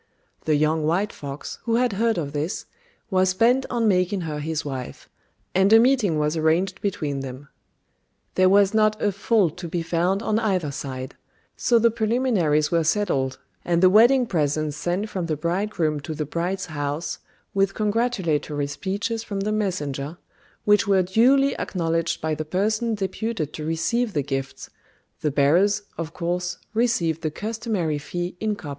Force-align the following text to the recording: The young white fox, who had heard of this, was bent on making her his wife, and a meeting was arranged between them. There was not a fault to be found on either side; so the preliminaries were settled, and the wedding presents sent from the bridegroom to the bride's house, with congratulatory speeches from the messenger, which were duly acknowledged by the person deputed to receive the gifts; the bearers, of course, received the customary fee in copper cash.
The 0.45 0.55
young 0.55 0.83
white 0.87 1.13
fox, 1.13 1.59
who 1.65 1.75
had 1.75 1.93
heard 1.93 2.17
of 2.17 2.33
this, 2.33 2.65
was 3.11 3.35
bent 3.35 3.67
on 3.69 3.87
making 3.87 4.21
her 4.21 4.39
his 4.39 4.65
wife, 4.65 5.07
and 5.53 5.71
a 5.71 5.77
meeting 5.79 6.17
was 6.17 6.35
arranged 6.35 6.81
between 6.81 7.19
them. 7.19 7.49
There 8.33 8.49
was 8.49 8.73
not 8.73 8.99
a 8.99 9.11
fault 9.11 9.57
to 9.57 9.67
be 9.67 9.83
found 9.83 10.23
on 10.23 10.39
either 10.39 10.71
side; 10.71 11.15
so 11.55 11.77
the 11.77 11.91
preliminaries 11.91 12.71
were 12.71 12.83
settled, 12.83 13.37
and 13.63 13.83
the 13.83 13.91
wedding 13.91 14.25
presents 14.25 14.75
sent 14.75 15.07
from 15.07 15.27
the 15.27 15.37
bridegroom 15.37 15.99
to 15.99 16.15
the 16.15 16.25
bride's 16.25 16.65
house, 16.65 17.19
with 17.53 17.75
congratulatory 17.75 18.65
speeches 18.65 19.21
from 19.23 19.41
the 19.41 19.51
messenger, 19.51 20.17
which 20.65 20.87
were 20.87 21.03
duly 21.03 21.55
acknowledged 21.59 22.21
by 22.21 22.33
the 22.33 22.43
person 22.43 22.95
deputed 22.95 23.53
to 23.53 23.63
receive 23.65 24.13
the 24.13 24.23
gifts; 24.23 24.71
the 25.19 25.29
bearers, 25.29 25.83
of 25.95 26.11
course, 26.11 26.57
received 26.73 27.21
the 27.21 27.29
customary 27.29 27.99
fee 27.99 28.35
in 28.39 28.55
copper 28.55 28.63
cash. 28.63 28.69